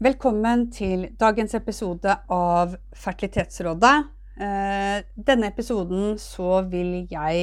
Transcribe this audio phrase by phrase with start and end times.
[0.00, 4.06] Velkommen til dagens episode av Fertilitetsrådet.
[4.40, 7.42] Eh, denne episoden så vil jeg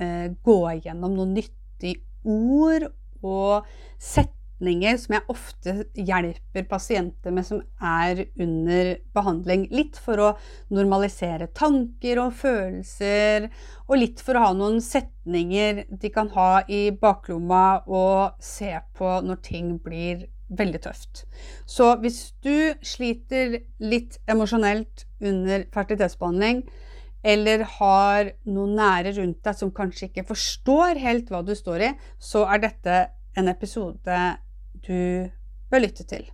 [0.00, 2.88] eh, gå gjennom noen nyttige ord
[3.20, 3.68] og
[4.00, 9.68] setninger som jeg ofte hjelper pasienter med som er under behandling.
[9.68, 10.34] Litt for å
[10.72, 13.50] normalisere tanker og følelser,
[13.84, 19.18] og litt for å ha noen setninger de kan ha i baklomma og se på
[19.28, 21.24] når ting blir veldig tøft.
[21.66, 26.62] Så hvis du sliter litt emosjonelt under fertilitetsbehandling,
[27.22, 31.90] eller har noen nære rundt deg som kanskje ikke forstår helt hva du står i,
[32.18, 33.00] så er dette
[33.38, 34.20] en episode
[34.82, 35.28] du
[35.70, 36.26] bør lytte til.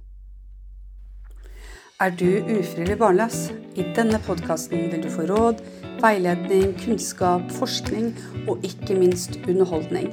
[1.98, 3.48] Er du ufrivillig barnløs?
[3.74, 5.60] I denne podkasten vil du få råd,
[5.98, 8.12] veiledning, kunnskap, forskning
[8.46, 10.12] og ikke minst underholdning.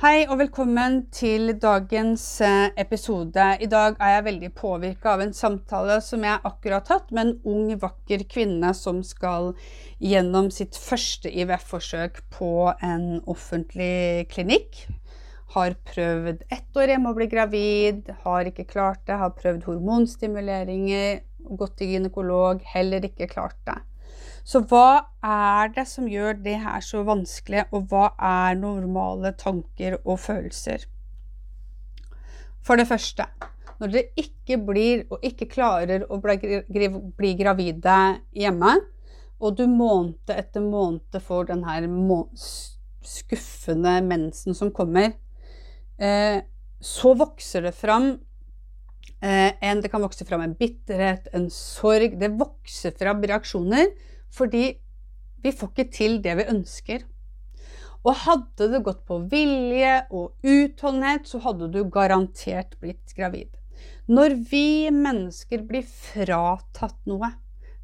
[0.00, 3.42] Hei og velkommen til dagens eh, episode.
[3.60, 7.26] I dag er jeg veldig påvirka av en samtale som jeg akkurat har hatt med
[7.26, 9.50] en ung, vakker kvinne som skal
[10.00, 14.86] gjennom sitt første IVF-forsøk på en offentlig klinikk.
[15.52, 19.20] Har prøvd ett år hjemme å bli gravid, har ikke klart det.
[19.20, 21.20] Har prøvd hormonstimuleringer,
[21.60, 23.76] gått til gynekolog, heller ikke klart det.
[24.44, 29.98] Så hva er det som gjør det her så vanskelig, og hva er normale tanker
[30.04, 30.86] og følelser?
[32.64, 33.26] For det første,
[33.80, 37.98] når dere ikke blir og ikke klarer å bli gravide
[38.36, 38.74] hjemme,
[39.40, 41.86] og du måned etter måned får den her
[43.08, 45.14] skuffende mensen som kommer,
[45.96, 46.42] eh,
[46.80, 48.10] så vokser det fram
[49.22, 52.18] eh, en, Det kan vokse fram en bitterhet, en sorg.
[52.20, 53.88] Det vokser fram reaksjoner
[54.34, 54.64] fordi
[55.42, 57.06] vi får ikke til det vi ønsker.
[58.00, 63.52] Og hadde det gått på vilje og utholdenhet, så hadde du garantert blitt gravid.
[64.10, 67.28] Når vi mennesker blir fratatt noe,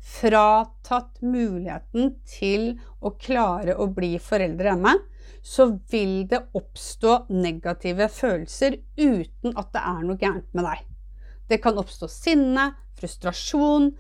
[0.07, 4.95] fratatt muligheten til å klare å bli foreldre hjemme,
[5.47, 10.83] så vil det oppstå negative følelser uten at det er noe gærent med deg.
[11.47, 13.93] Det kan oppstå sinne, frustrasjon,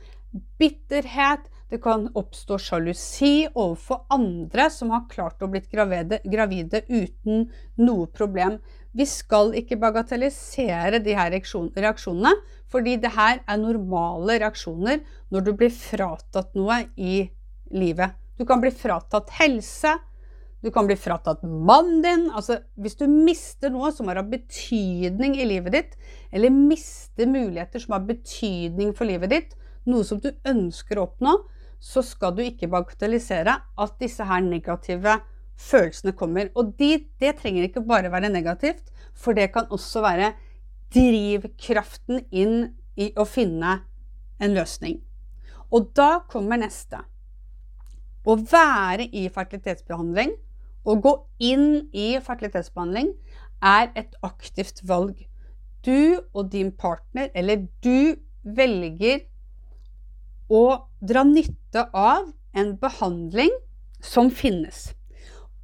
[0.58, 7.48] bitterhet, det kan oppstå sjalusi overfor andre som har klart å bli gravide, gravide, uten
[7.82, 8.60] noe problem.
[8.96, 12.32] Vi skal ikke bagatellisere de her reaksjonene,
[12.70, 15.02] fordi det her er normale reaksjoner
[15.34, 17.24] når du blir fratatt noe i
[17.74, 18.14] livet.
[18.38, 19.96] Du kan bli fratatt helse,
[20.62, 22.24] du kan bli fratatt mannen din.
[22.30, 25.98] Altså, hvis du mister noe som har betydning i livet ditt,
[26.30, 29.54] eller mister muligheter som har betydning for livet ditt,
[29.86, 31.36] noe som du ønsker å oppnå,
[31.86, 35.20] så skal du ikke bagatellisere at disse her negative
[35.56, 36.50] følelsene kommer.
[36.58, 40.32] Og de, det trenger ikke bare være negativt, for det kan også være
[40.94, 42.56] drivkraften inn
[42.98, 43.78] i å finne
[44.42, 44.98] en løsning.
[45.70, 47.00] Og da kommer neste.
[48.26, 50.34] Å være i fertilitetsbehandling,
[50.86, 53.12] å gå inn i fertilitetsbehandling,
[53.62, 55.22] er et aktivt valg.
[55.86, 59.22] Du og din partner, eller du velger
[60.48, 60.64] å
[61.00, 63.52] dra nytte av en behandling
[64.02, 64.90] som finnes.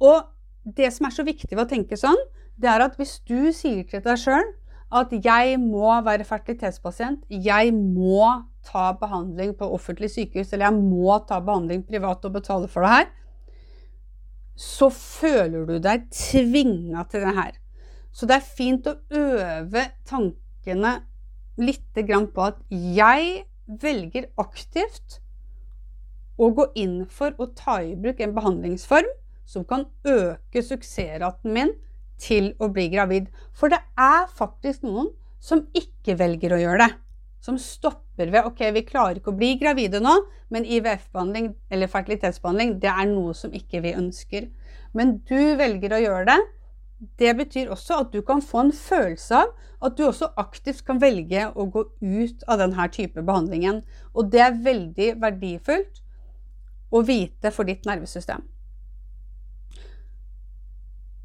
[0.03, 0.25] Og
[0.63, 2.19] det som er så viktig ved å tenke sånn,
[2.59, 4.45] det er at hvis du sier til deg sjøl
[4.93, 8.27] at jeg må være fertilitetspasient, jeg må
[8.63, 12.93] ta behandling på offentlig sykehus, eller jeg må ta behandling privat og betale for det
[12.93, 13.07] her,
[14.53, 17.57] så føler du deg tvinga til det her.
[18.13, 20.93] Så det er fint å øve tankene
[21.57, 25.19] litt på at jeg velger aktivt
[26.37, 29.09] å gå inn for å ta i bruk en behandlingsform
[29.49, 31.73] som kan øke suksessraten min
[32.21, 33.29] til å bli gravid.
[33.53, 35.11] For det er faktisk noen
[35.43, 36.91] som ikke velger å gjøre det.
[37.43, 40.13] Som stopper ved ok, vi klarer ikke å bli gravide nå,
[40.53, 44.47] men IVF-behandling eller fertilitetsbehandling det er noe som ikke vi ønsker.
[44.95, 46.37] Men du velger å gjøre det.
[47.19, 49.51] Det betyr også at du kan få en følelse av
[49.83, 53.81] at du også aktivt kan velge å gå ut av denne type behandlingen.
[54.15, 55.99] Og det er veldig verdifullt
[56.93, 58.45] å vite for ditt nervesystem.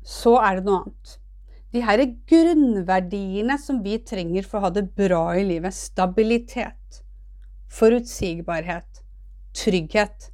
[0.03, 1.19] Så er det noe annet.
[1.69, 2.01] de her
[2.31, 5.77] grunnverdiene som vi trenger for å ha det bra i livet.
[5.77, 7.03] Stabilitet,
[7.69, 9.03] forutsigbarhet,
[9.53, 10.31] trygghet.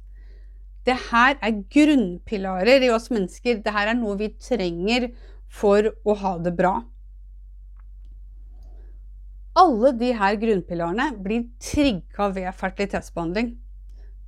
[0.87, 3.59] Det her er grunnpilarer i oss mennesker.
[3.65, 5.09] Det her er noe vi trenger
[5.55, 6.75] for å ha det bra.
[9.55, 13.53] Alle her grunnpilarene blir trigga ved fertilitetsbehandling.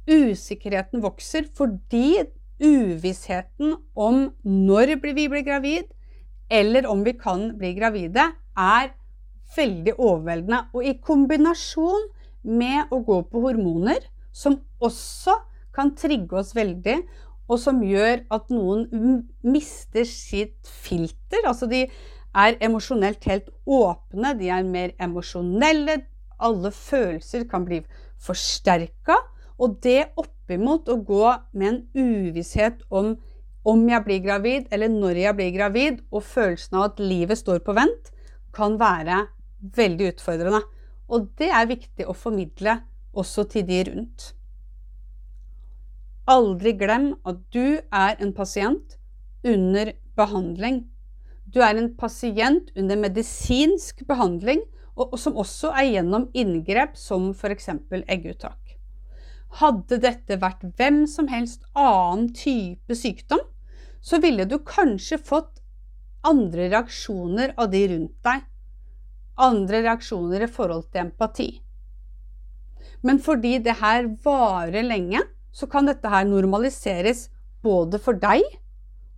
[0.08, 2.24] Usikkerheten vokser fordi
[2.64, 5.92] uvissheten om når vi blir gravid,
[6.50, 8.94] eller om vi kan bli gravide, er
[9.58, 10.62] veldig overveldende.
[10.74, 12.08] Og i kombinasjon
[12.48, 14.00] med å gå på hormoner,
[14.32, 15.36] som også
[15.76, 17.02] kan trigge oss veldig,
[17.48, 21.46] og som gjør at noen mister sitt filter.
[21.48, 21.86] Altså de
[22.38, 26.02] er emosjonelt helt åpne, de er mer emosjonelle.
[26.38, 27.82] Alle følelser kan bli
[28.22, 29.16] forsterka.
[29.58, 31.24] Og det oppimot å gå
[31.58, 33.16] med en uvisshet om
[33.68, 37.60] om jeg blir gravid, eller når jeg blir gravid, og følelsen av at livet står
[37.66, 38.14] på vent,
[38.56, 39.26] kan være
[39.76, 40.62] veldig utfordrende.
[41.12, 42.78] Og det er viktig å formidle
[43.18, 44.30] også til de rundt.
[46.28, 48.98] Aldri glem at du er en pasient
[49.48, 50.82] under behandling.
[51.48, 54.60] Du er en pasient under medisinsk behandling,
[54.98, 57.70] og, som også er gjennom inngrep som f.eks.
[58.10, 58.74] egguttak.
[59.62, 63.46] Hadde dette vært hvem som helst annen type sykdom,
[64.02, 65.62] så ville du kanskje fått
[66.28, 68.44] andre reaksjoner av de rundt deg.
[69.38, 71.50] Andre reaksjoner i forhold til empati.
[73.06, 75.22] Men fordi det her varer lenge,
[75.58, 77.28] så kan dette her normaliseres
[77.66, 78.46] både for deg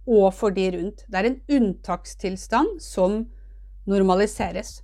[0.10, 1.04] og for de rundt.
[1.12, 3.26] Det er en unntakstilstand som
[3.90, 4.80] normaliseres.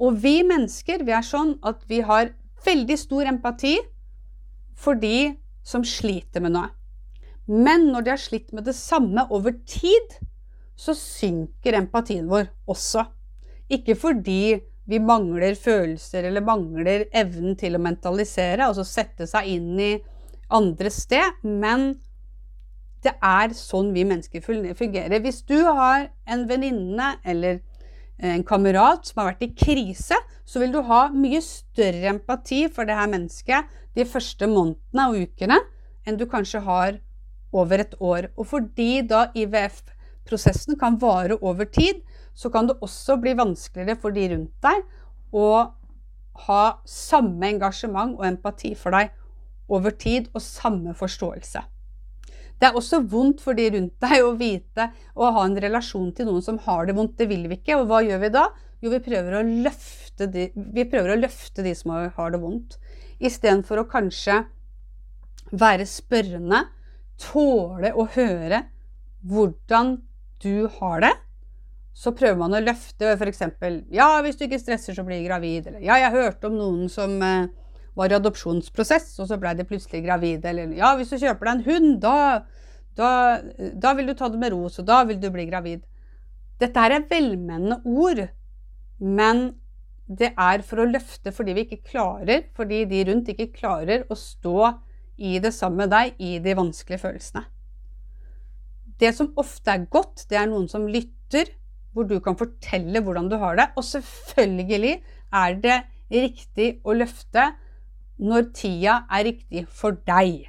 [0.00, 2.32] Og vi mennesker vi er sånn at vi har
[2.64, 3.76] veldig stor empati
[4.74, 5.34] for de
[5.64, 6.70] som sliter med noe.
[7.46, 10.16] Men når de har slitt med det samme over tid,
[10.74, 13.04] så synker empatien vår også.
[13.72, 14.56] Ikke fordi
[14.88, 19.92] vi mangler følelser eller mangler evnen til å mentalisere, altså sette seg inn i
[20.54, 21.94] andre sted, men
[23.04, 25.20] det er sånn vi mennesker fungerer.
[25.20, 27.60] Hvis du har en venninne eller
[28.24, 30.16] en kamerat som har vært i krise,
[30.46, 35.26] så vil du ha mye større empati for det her mennesket de første månedene og
[35.26, 35.58] ukene
[36.04, 36.98] enn du kanskje har
[37.54, 38.30] over et år.
[38.38, 42.02] Og fordi da IVF-prosessen kan vare over tid,
[42.34, 44.82] så kan det også bli vanskeligere for de rundt deg
[45.34, 45.48] å
[46.46, 49.12] ha samme engasjement og empati for deg
[49.68, 51.62] over tid og samme forståelse.
[52.60, 56.28] Det er også vondt for de rundt deg å vite og ha en relasjon til
[56.28, 57.16] noen som har det vondt.
[57.18, 57.80] Det vil vi ikke.
[57.80, 58.44] Og hva gjør vi da?
[58.84, 62.78] Jo, vi prøver å løfte de, å løfte de som har det vondt.
[63.18, 64.44] Istedenfor å kanskje
[65.54, 66.64] være spørrende,
[67.20, 68.64] tåle å høre
[69.24, 69.96] hvordan
[70.44, 71.12] du har det.
[71.94, 73.42] Så prøver man å løfte f.eks.:
[73.94, 75.68] Ja, hvis du ikke stresser, så blir du gravid.
[75.70, 77.46] Eller ja, jeg hørte om noen som eh,
[77.98, 80.50] var i adopsjonsprosess, og så ble de plutselig gravide.
[80.50, 82.16] Eller ja, hvis du kjøper deg en hund, da,
[82.98, 83.10] da,
[83.80, 85.84] da vil du ta det med ro, så da vil du bli gravid.
[86.62, 88.26] Dette her er velmenende ord,
[88.98, 89.46] men
[90.04, 94.18] det er for å løfte fordi vi ikke klarer, fordi de rundt ikke klarer å
[94.18, 94.74] stå
[95.16, 97.44] i det sammen med deg i de vanskelige følelsene.
[99.00, 101.50] Det som ofte er godt, det er noen som lytter,
[101.94, 103.68] hvor du kan fortelle hvordan du har det.
[103.78, 104.94] Og selvfølgelig
[105.34, 105.78] er det
[106.14, 107.48] riktig å løfte
[108.18, 110.46] når tida er riktig for deg.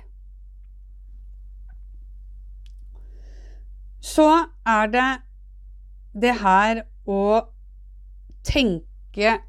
[4.05, 4.27] Så
[4.69, 5.07] er det
[6.15, 7.24] det her å
[8.45, 9.39] tenke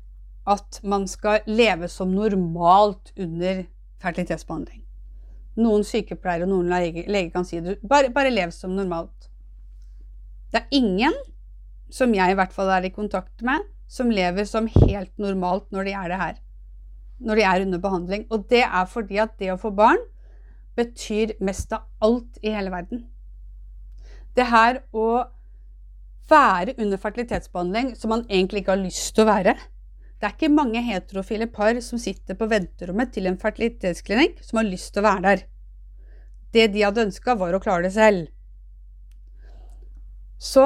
[0.47, 3.67] at man skal leve som normalt under
[4.03, 4.83] fertilitetsbehandling.
[5.61, 7.79] Noen sykepleiere og noen leger lege kan si det.
[7.85, 9.29] Bare, bare lev som normalt.
[10.53, 11.15] Det er ingen,
[11.93, 15.89] som jeg i hvert fall er i kontakt med, som lever som helt normalt når
[15.89, 16.37] de er det her
[17.19, 18.27] når de er under behandling.
[18.31, 20.03] Og det er fordi at det å få barn
[20.77, 23.07] betyr mest av alt i hele verden.
[24.37, 25.25] Det her å
[26.29, 29.57] være under fertilitetsbehandling som man egentlig ikke har lyst til å være.
[30.17, 34.69] Det er ikke mange heterofile par som sitter på venterommet til en fertilitetsklinikk som har
[34.69, 35.45] lyst til å være der.
[36.53, 38.29] Det de hadde ønska, var å klare det selv.
[40.41, 40.65] Så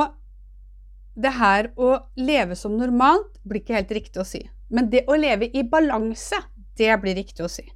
[1.21, 4.43] det her å leve som normalt blir ikke helt riktig å si.
[4.71, 6.39] Men det å leve i balanse,
[6.79, 7.67] det blir riktig å si.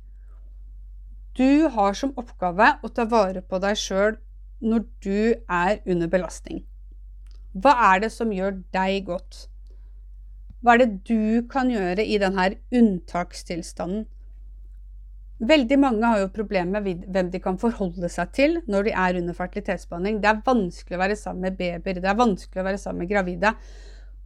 [1.35, 4.15] Du har som oppgave å ta vare på deg sjøl
[4.63, 6.63] når du er under belastning.
[7.55, 9.49] Hva er det som gjør deg godt?
[10.63, 14.07] Hva er det du kan gjøre i denne unntakstilstanden?
[15.45, 19.19] Veldig mange har jo problemer med hvem de kan forholde seg til når de er
[19.19, 20.21] under fertilitetsbehandling.
[20.23, 23.11] Det er vanskelig å være sammen med babyer, det er vanskelig å være sammen med
[23.11, 23.51] gravide.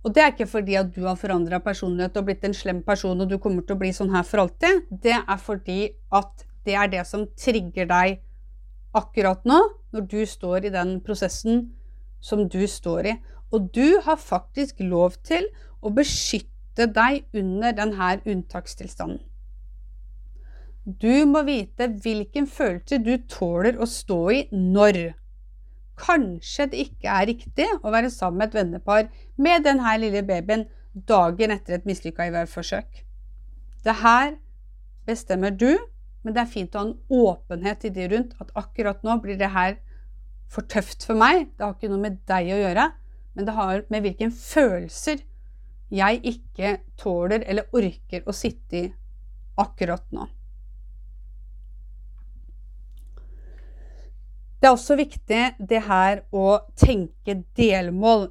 [0.08, 3.20] Og det er ikke fordi at du har forandra personlighet og blitt en slem person
[3.20, 4.86] og du kommer til å bli sånn her for alltid.
[4.88, 5.82] Det er fordi
[6.16, 8.22] at det er det som trigger deg
[8.96, 9.58] akkurat nå,
[9.92, 11.66] når du står i den prosessen
[12.24, 13.14] som du står i.
[13.52, 15.44] Og du har faktisk lov til
[15.84, 19.20] å beskytte deg under denne unntakstilstanden.
[20.88, 25.02] Du må vite hvilken følelse du tåler å stå i når.
[25.98, 30.66] Kanskje det ikke er riktig å være sammen med et vennepar med denne lille babyen
[31.08, 33.02] dagen etter et mislykka IVF-forsøk.
[33.84, 34.36] Det her
[35.08, 35.72] bestemmer du,
[36.22, 38.34] men det er fint å ha en åpenhet i de rundt.
[38.42, 39.78] At akkurat nå blir det her
[40.50, 41.50] for tøft for meg.
[41.56, 42.88] Det har ikke noe med deg å gjøre,
[43.34, 45.22] men det har med hvilke følelser
[45.94, 48.88] jeg ikke tåler eller orker å sitte i
[49.58, 50.26] akkurat nå.
[54.58, 58.24] Det er også viktig det her å tenke delmål.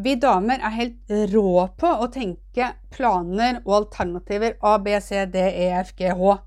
[0.00, 5.42] Vi damer er helt rå på å tenke planer og alternativer A, B, C, D,
[5.50, 6.38] E, F, G, H.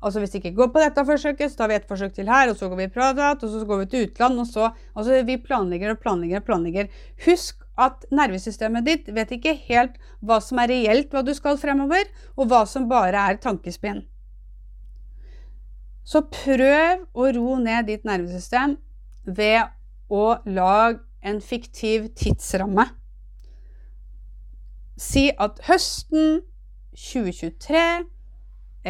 [0.00, 2.50] Altså Hvis vi ikke går på dette forsøket, så tar vi et forsøk til her,
[2.50, 5.38] og så går vi privat, og så går vi til utland, og så Altså vi
[5.38, 6.90] planlegger og planlegger og planlegger.
[7.28, 12.10] Husk at nervesystemet ditt vet ikke helt hva som er reelt hva du skal fremover,
[12.34, 14.08] og hva som bare er tankespinn.
[16.10, 18.74] Så prøv å ro ned ditt nervesystem
[19.22, 19.70] ved
[20.10, 22.88] å lage en fiktiv tidsramme.
[24.98, 26.40] Si at høsten
[26.98, 27.84] 2023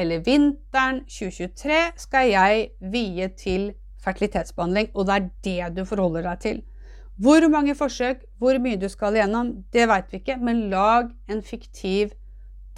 [0.00, 6.45] eller vinteren 2023 skal jeg vie til fertilitetsbehandling, og det er det du forholder deg
[6.47, 6.61] til.
[7.21, 11.43] Hvor mange forsøk, hvor mye du skal igjennom, det veit vi ikke, men lag en
[11.45, 12.15] fiktiv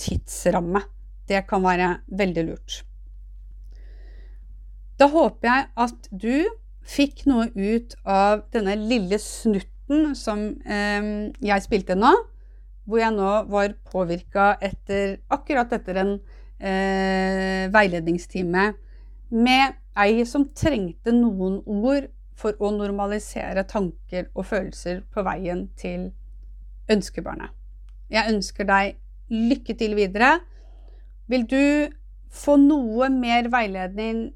[0.02, 0.82] tidsramme.
[1.30, 2.82] Det kan være veldig lurt.
[5.02, 6.34] Da håper jeg at du
[6.86, 11.06] fikk noe ut av denne lille snutten som eh,
[11.42, 12.10] jeg spilte nå,
[12.86, 18.66] hvor jeg nå var påvirka etter, akkurat etter en eh, veiledningstime
[19.34, 22.06] med ei som trengte noen ord
[22.38, 26.12] for å normalisere tanker og følelser på veien til
[26.94, 27.50] ønskebarnet.
[28.12, 28.94] Jeg ønsker deg
[29.34, 30.36] lykke til videre.
[31.26, 31.90] Vil du
[32.30, 34.28] få noe mer veiledning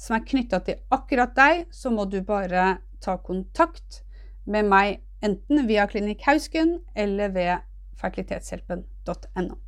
[0.00, 4.02] som er knytta til akkurat deg, så må du bare ta kontakt
[4.48, 7.66] med meg enten via Klinikk Hausken eller ved
[8.00, 9.58] fertilitetshjelpen.no.